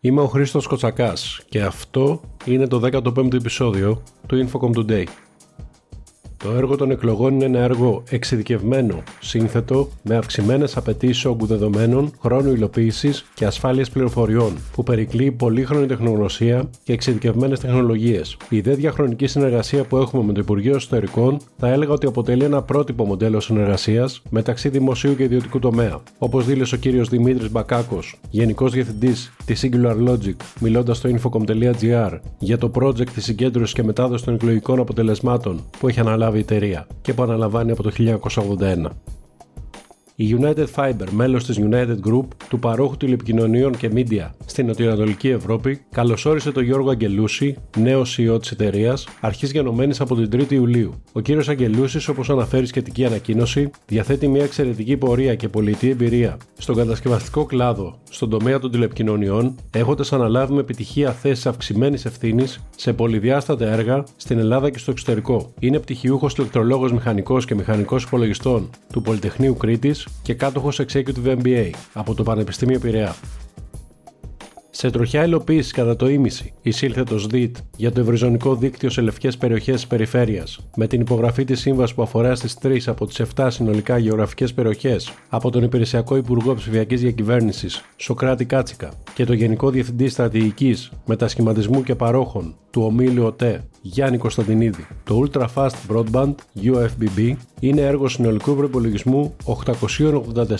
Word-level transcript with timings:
Είμαι 0.00 0.20
ο 0.20 0.26
Χρήστος 0.26 0.66
Κοτσακάς 0.66 1.40
και 1.48 1.62
αυτό 1.62 2.20
είναι 2.44 2.66
το 2.66 2.80
15ο 2.84 3.34
επεισόδιο 3.34 4.02
του 4.26 4.48
Infocom 4.48 4.76
Today. 4.76 5.04
Το 6.44 6.50
έργο 6.56 6.76
των 6.76 6.90
εκλογών 6.90 7.34
είναι 7.34 7.44
ένα 7.44 7.58
έργο 7.58 8.02
εξειδικευμένο, 8.10 9.02
σύνθετο, 9.20 9.88
με 10.02 10.16
αυξημένες 10.16 10.76
απαιτήσεις 10.76 11.24
όγκου 11.24 11.46
δεδομένων, 11.46 12.10
χρόνου 12.20 12.52
υλοποίησης 12.52 13.26
και 13.34 13.46
ασφάλειας 13.46 13.90
πληροφοριών, 13.90 14.52
που 14.72 14.82
περικλεί 14.82 15.30
πολύχρονη 15.30 15.86
τεχνογνωσία 15.86 16.70
και 16.82 16.92
εξειδικευμένες 16.92 17.60
τεχνολογίες. 17.60 18.36
Η 18.48 18.60
δε 18.60 18.74
διαχρονική 18.74 19.26
συνεργασία 19.26 19.84
που 19.84 19.96
έχουμε 19.96 20.22
με 20.22 20.32
το 20.32 20.40
Υπουργείο 20.40 20.74
Εσωτερικών 20.74 21.38
θα 21.58 21.68
έλεγα 21.68 21.92
ότι 21.92 22.06
αποτελεί 22.06 22.44
ένα 22.44 22.62
πρότυπο 22.62 23.04
μοντέλο 23.04 23.40
συνεργασίας 23.40 24.22
μεταξύ 24.30 24.68
δημοσίου 24.68 25.16
και 25.16 25.22
ιδιωτικού 25.22 25.58
τομέα. 25.58 26.00
Όπως 26.18 26.44
δήλωσε 26.46 26.74
ο 26.74 26.78
κ. 26.78 27.08
Δημήτρης 27.08 27.50
Μπακάκος, 27.50 28.20
Γενικός 28.30 28.72
Διευθυντής 28.72 29.32
της 29.44 29.64
Singular 29.64 30.08
Logic, 30.08 30.36
μιλώντας 30.60 30.96
στο 30.96 31.10
infocom.gr 31.10 32.18
για 32.38 32.58
το 32.58 32.70
project 32.74 33.10
της 33.10 33.24
συγκέντρωσης 33.24 33.74
και 33.74 33.82
μετάδοσης 33.82 34.26
των 34.26 34.34
εκλογικών 34.34 34.78
αποτελεσμάτων 34.78 35.64
που 35.78 35.88
έχει 35.88 36.00
αναλάβει 36.00 36.26
η 36.36 36.40
εταιρεία 36.40 36.86
και 37.02 37.14
που 37.14 37.22
αναλαμβάνει 37.22 37.70
από 37.70 37.82
το 37.82 37.92
1981. 38.60 38.84
Η 40.20 40.36
United 40.40 40.66
Fiber, 40.74 41.10
μέλος 41.10 41.44
της 41.44 41.58
United 41.60 41.96
Group, 42.08 42.24
του 42.48 42.58
παρόχου 42.58 42.96
τηλεπικοινωνιών 42.96 43.76
και 43.76 43.90
media 43.94 44.30
στην 44.46 44.66
Νοτιοανατολική 44.66 45.28
Ευρώπη, 45.28 45.80
καλωσόρισε 45.90 46.52
τον 46.52 46.62
Γιώργο 46.62 46.90
Αγγελούση, 46.90 47.56
νέο 47.76 48.02
CEO 48.02 48.40
της 48.40 48.50
εταιρείας, 48.50 49.08
αρχής 49.20 49.52
γενομένης 49.52 50.00
από 50.00 50.14
την 50.14 50.28
3η 50.32 50.52
Ιουλίου. 50.52 51.02
Ο 51.12 51.20
κύριος 51.20 51.48
Αγγελούσης, 51.48 52.08
όπως 52.08 52.30
αναφέρει 52.30 52.66
σχετική 52.66 53.04
ανακοίνωση, 53.04 53.70
διαθέτει 53.86 54.28
μια 54.28 54.44
εξαιρετική 54.44 54.96
πορεία 54.96 55.34
και 55.34 55.48
πολιτική 55.48 55.88
εμπειρία 55.88 56.36
στον 56.58 56.74
κατασκευαστικό 56.76 57.44
κλάδο, 57.44 57.98
στον 58.10 58.30
τομέα 58.30 58.58
των 58.58 58.70
τηλεπικοινωνιών, 58.70 59.54
έχοντας 59.70 60.12
αναλάβει 60.12 60.52
με 60.52 60.60
επιτυχία 60.60 61.12
θέσεις 61.12 61.46
αυξημένης 61.46 62.04
ευθύνης 62.04 62.64
σε 62.76 62.92
πολυδιάστατα 62.92 63.66
έργα 63.72 64.04
στην 64.16 64.38
Ελλάδα 64.38 64.70
και 64.70 64.78
στο 64.78 64.90
εξωτερικό. 64.90 65.52
Είναι 65.58 65.78
πτυχιούχος 65.78 66.34
ηλεκτρολόγος 66.34 66.92
μηχανικός 66.92 67.44
και 67.44 67.54
μηχανικός 67.54 68.02
υπολογιστών 68.02 68.70
του 68.92 69.02
Πολυτεχνείου 69.02 69.56
Κρήτης 69.56 70.07
και 70.22 70.34
κάτοχος 70.34 70.80
Executive 70.80 71.38
MBA 71.42 71.70
από 71.92 72.14
το 72.14 72.22
Πανεπιστήμιο 72.22 72.78
Πειραιά. 72.78 73.14
Σε 74.80 74.90
τροχιά 74.90 75.24
υλοποίηση 75.24 75.72
κατά 75.72 75.96
το 75.96 76.08
ίμιση 76.08 76.52
εισήλθε 76.62 77.02
το 77.02 77.18
ΣΔΙΤ 77.18 77.56
για 77.76 77.92
το 77.92 78.00
ευρυζωνικό 78.00 78.54
δίκτυο 78.54 78.90
σε 78.90 79.00
λευκές 79.00 79.36
περιοχές 79.36 79.74
της 79.74 79.86
περιφέρειας, 79.86 80.68
με 80.76 80.86
την 80.86 81.00
υπογραφή 81.00 81.44
της 81.44 81.60
σύμβασης 81.60 81.94
που 81.94 82.02
αφορά 82.02 82.34
στις 82.34 82.58
3 82.62 82.78
από 82.86 83.06
τις 83.06 83.20
7 83.36 83.46
συνολικά 83.50 83.98
γεωγραφικές 83.98 84.54
περιοχές 84.54 85.12
από 85.28 85.50
τον 85.50 85.62
Υπηρεσιακό 85.62 86.16
Υπουργό 86.16 86.54
Ψηφιακής 86.54 87.00
Διακυβέρνησης 87.00 87.84
Σοκράτη 87.96 88.44
Κάτσικα 88.44 88.92
και 89.14 89.24
το 89.24 89.32
Γενικό 89.32 89.70
Διευθυντή 89.70 90.08
Στρατηγικής 90.08 90.90
Μετασχηματισμού 91.06 91.82
και 91.82 91.94
Παρόχων 91.94 92.54
του 92.70 92.82
ομίλου 92.82 93.24
ΟΤΕ 93.24 93.64
Γιάννη 93.82 94.18
Κωνσταντινίδη. 94.18 94.86
Το 95.04 95.24
Ultra 95.24 95.46
Fast 95.54 95.76
Broadband 95.92 96.34
UFBB 96.62 97.34
είναι 97.60 97.80
έργο 97.80 98.08
συνολικού 98.08 98.56
προπολογισμού 98.56 99.34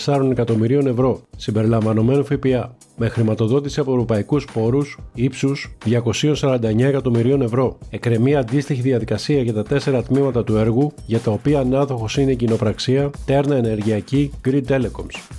884 0.05 0.29
εκατομμυρίων 0.31 0.87
ευρώ, 0.87 1.21
συμπεριλαμβανομένου 1.37 2.25
ΦΠΑ, 2.25 2.75
με 3.01 3.09
χρηματοδότηση 3.09 3.79
από 3.79 3.91
ευρωπαϊκούς 3.91 4.45
πόρους 4.53 4.97
ύψους 5.13 5.77
249 5.85 6.79
εκατομμυρίων 6.79 7.41
ευρώ. 7.41 7.77
Εκρεμεί 7.89 8.35
αντίστοιχη 8.35 8.81
διαδικασία 8.81 9.41
για 9.41 9.53
τα 9.53 9.63
τέσσερα 9.63 10.03
τμήματα 10.03 10.43
του 10.43 10.57
έργου, 10.57 10.91
για 11.05 11.19
τα 11.19 11.31
οποία 11.31 11.59
ανάδοχος 11.59 12.17
είναι 12.17 12.31
η 12.31 12.35
κοινοπραξία 12.35 13.09
Τέρνα 13.25 13.55
Ενεργειακή 13.55 14.31
Grid 14.45 14.63
Telecoms. 14.67 15.33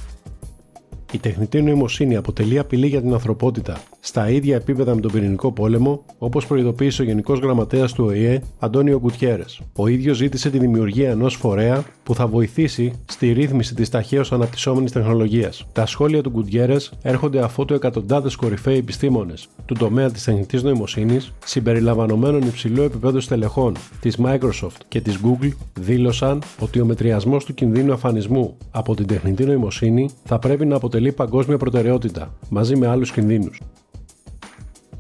Η 1.13 1.19
τεχνητή 1.19 1.63
νοημοσύνη 1.63 2.17
αποτελεί 2.17 2.59
απειλή 2.59 2.87
για 2.87 3.01
την 3.01 3.13
ανθρωπότητα 3.13 3.81
στα 4.01 4.31
ίδια 4.31 4.57
επίπεδα 4.57 4.95
με 4.95 5.01
τον 5.01 5.13
πυρηνικό 5.13 5.53
πόλεμο, 5.53 6.05
όπως 6.19 6.47
προειδοποίησε 6.47 7.03
ο 7.03 7.05
Γενικός 7.05 7.39
Γραμματέας 7.39 7.93
του 7.93 8.05
ΟΗΕ, 8.05 8.43
Αντώνιο 8.59 8.99
Γκουτιέρε. 8.99 9.45
Ο 9.77 9.87
ίδιος 9.87 10.17
ζήτησε 10.17 10.51
τη 10.51 10.59
δημιουργία 10.59 11.11
ενός 11.11 11.35
φορέα 11.35 11.85
που 12.03 12.15
θα 12.15 12.27
βοηθήσει 12.27 12.93
στη 13.05 13.33
ρύθμιση 13.33 13.75
της 13.75 13.89
ταχαίως 13.89 14.33
αναπτυσσόμενης 14.33 14.93
τεχνολογίας. 14.93 15.67
Τα 15.73 15.87
σχόλια 15.87 16.23
του 16.23 16.31
Γκουτιέρε 16.31 16.77
έρχονται 17.03 17.43
αφότου 17.43 17.75
εκατοντάδες 17.75 18.37
κορυφαίοι 18.37 18.77
επιστήμονες 18.77 19.49
του 19.67 19.75
τομέα 19.75 20.11
της 20.11 20.25
τεχνητής 20.25 20.63
νοημοσύνης, 20.63 21.33
συμπεριλαμβανομένων 21.45 22.41
υψηλού 22.41 22.83
επίπεδου 22.83 23.21
στελεχών 23.21 23.75
της 24.01 24.19
Microsoft 24.25 24.81
και 24.89 25.01
της 25.01 25.19
Google, 25.25 25.51
δήλωσαν 25.81 26.43
ότι 26.59 26.81
ο 26.81 26.85
μετριασμός 26.85 27.45
του 27.45 27.55
κινδύνου 27.55 27.93
αφανισμού 27.93 28.57
από 28.71 28.95
την 28.95 29.07
τεχνητή 29.07 29.45
νοημοσύνη 29.45 30.09
θα 30.25 30.39
πρέπει 30.39 30.67
να 30.67 30.77
αποτελεί 30.77 31.13
παγκόσμια 31.13 31.57
προτεραιότητα, 31.57 32.35
μαζί 32.49 32.77
με 32.77 32.87
άλλους 32.87 33.13
κινδύνους. 33.13 33.61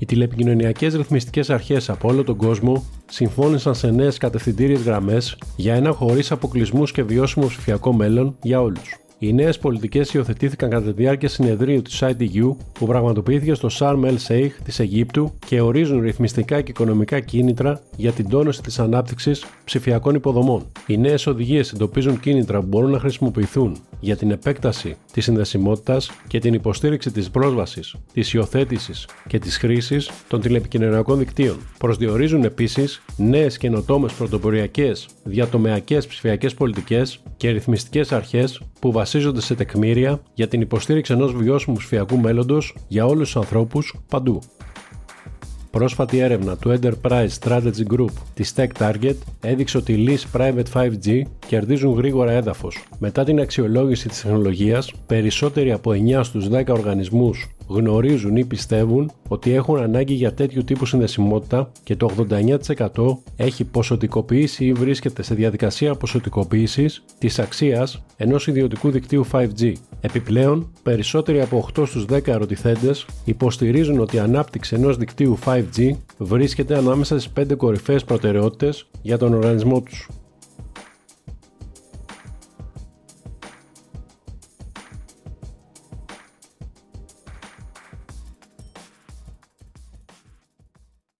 Οι 0.00 0.06
τηλεπικοινωνιακές 0.06 0.94
ρυθμιστικές 0.94 1.50
αρχές 1.50 1.90
από 1.90 2.08
όλο 2.08 2.24
τον 2.24 2.36
κόσμο 2.36 2.84
συμφώνησαν 3.06 3.74
σε 3.74 3.90
νέες 3.90 4.18
κατευθυντήριες 4.18 4.82
γραμμές 4.82 5.38
για 5.56 5.74
ένα 5.74 5.92
χωρίς 5.92 6.30
αποκλεισμούς 6.30 6.92
και 6.92 7.02
βιώσιμο 7.02 7.46
ψηφιακό 7.46 7.92
μέλλον 7.92 8.36
για 8.42 8.60
όλους. 8.60 9.00
Οι 9.18 9.32
νέες 9.32 9.58
πολιτικές 9.58 10.14
υιοθετήθηκαν 10.14 10.70
κατά 10.70 10.86
τη 10.86 10.92
διάρκεια 10.92 11.28
συνεδρίου 11.28 11.82
της 11.82 12.02
ITU 12.02 12.56
που 12.72 12.86
πραγματοποιήθηκε 12.86 13.54
στο 13.54 13.68
Sharm 13.72 14.04
el 14.04 14.16
Sheikh 14.28 14.50
της 14.64 14.78
Αιγύπτου 14.78 15.32
και 15.46 15.60
ορίζουν 15.60 16.00
ρυθμιστικά 16.00 16.60
και 16.60 16.70
οικονομικά 16.70 17.20
κίνητρα 17.20 17.80
για 17.96 18.12
την 18.12 18.28
τόνωση 18.28 18.62
της 18.62 18.78
ανάπτυξης 18.78 19.44
ψηφιακών 19.64 20.14
υποδομών. 20.14 20.72
Οι 20.86 20.96
νέες 20.96 21.26
οδηγίες 21.26 21.72
εντοπίζουν 21.72 22.20
κίνητρα 22.20 22.60
που 22.60 22.66
μπορούν 22.66 22.90
να 22.90 22.98
χρησιμοποιηθούν 22.98 23.76
για 24.00 24.16
την 24.16 24.30
επέκταση 24.30 24.96
της 25.12 25.24
συνδεσιμότητας 25.24 26.10
και 26.26 26.38
την 26.38 26.54
υποστήριξη 26.54 27.10
της 27.10 27.30
πρόσβασης, 27.30 27.94
της 28.12 28.32
υιοθέτησης 28.32 29.08
και 29.26 29.38
της 29.38 29.56
χρήσης 29.56 30.10
των 30.28 30.40
τηλεπικοινωνιακών 30.40 31.18
δικτύων. 31.18 31.56
Προσδιορίζουν 31.78 32.44
επίσης 32.44 33.02
νέες 33.16 33.58
καινοτόμες 33.58 34.12
πρωτοποριακές 34.12 35.08
διατομεακές 35.24 36.06
ψηφιακές 36.06 36.54
πολιτικές 36.54 37.22
και 37.36 37.50
ρυθμιστικές 37.50 38.12
αρχές 38.12 38.60
που 38.80 38.92
βασίζονται 38.92 39.40
σε 39.40 39.54
τεκμήρια 39.54 40.22
για 40.34 40.48
την 40.48 40.60
υποστήριξη 40.60 41.12
ενός 41.12 41.34
βιώσιμου 41.34 41.76
ψηφιακού 41.76 42.18
μέλλοντος 42.18 42.74
για 42.88 43.06
όλους 43.06 43.24
τους 43.24 43.36
ανθρώπους 43.36 43.94
παντού. 44.08 44.40
Πρόσφατη 45.70 46.18
έρευνα 46.18 46.56
του 46.56 46.78
Enterprise 46.80 47.28
Strategy 47.40 47.94
Group 47.94 48.10
της 48.34 48.54
Tech 48.56 48.68
Target 48.78 49.14
έδειξε 49.40 49.76
ότι 49.76 49.92
οι 49.92 49.96
λύσεις 49.96 50.26
Private 50.36 50.72
5G 50.72 51.22
κερδίζουν 51.46 51.92
γρήγορα 51.92 52.32
έδαφος. 52.32 52.84
Μετά 52.98 53.24
την 53.24 53.40
αξιολόγηση 53.40 54.08
της 54.08 54.22
τεχνολογίας, 54.22 54.92
περισσότεροι 55.06 55.72
από 55.72 55.92
9 55.92 56.22
στους 56.22 56.48
10 56.48 56.72
οργανισμούς 56.72 57.48
γνωρίζουν 57.70 58.36
ή 58.36 58.44
πιστεύουν 58.44 59.10
ότι 59.28 59.52
έχουν 59.52 59.76
ανάγκη 59.76 60.14
για 60.14 60.34
τέτοιου 60.34 60.64
τύπου 60.64 60.86
συνδεσιμότητα 60.86 61.70
και 61.82 61.96
το 61.96 62.10
89% 62.30 63.18
έχει 63.36 63.64
ποσοτικοποιήσει 63.64 64.64
ή 64.64 64.72
βρίσκεται 64.72 65.22
σε 65.22 65.34
διαδικασία 65.34 65.94
ποσοτικοποίησης 65.94 67.04
της 67.18 67.38
αξίας 67.38 68.02
ενός 68.16 68.46
ιδιωτικού 68.46 68.90
δικτύου 68.90 69.26
5G. 69.32 69.72
Επιπλέον, 70.00 70.72
περισσότεροι 70.82 71.40
από 71.40 71.68
8 71.76 71.86
στους 71.86 72.04
10 72.04 72.26
ερωτηθέντες 72.26 73.06
υποστηρίζουν 73.24 73.98
ότι 73.98 74.16
η 74.16 74.18
ανάπτυξη 74.18 74.74
ενός 74.74 74.96
δικτύου 74.96 75.38
5G 75.44 75.90
βρίσκεται 76.18 76.76
ανάμεσα 76.76 77.18
στις 77.18 77.32
5 77.40 77.56
κορυφαίες 77.56 78.04
προτεραιότητες 78.04 78.86
για 79.02 79.18
τον 79.18 79.34
οργανισμό 79.34 79.80
τους. 79.80 80.08